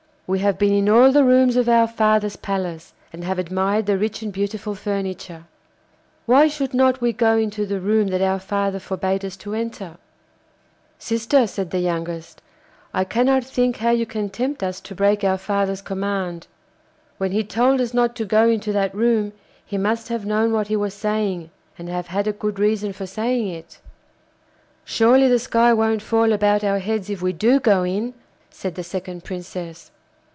[0.33, 3.97] We have been in all the rooms of our father's palace, and have admired the
[3.97, 5.43] rich and beautiful furniture:
[6.25, 9.97] why should not we go into the room that our father forbad us to enter?'
[10.99, 12.41] 'Sister,' said the youngest,
[12.93, 16.47] 'I cannot think how you can tempt us to break our father's command.
[17.17, 19.33] When he told us not to go into that room
[19.65, 23.05] he must have known what he was saying, and have had a good reason for
[23.05, 23.81] saying it.'
[24.85, 28.13] 'Surely the sky won't fall about our heads if we do go in,'
[28.49, 29.91] said the second Princess.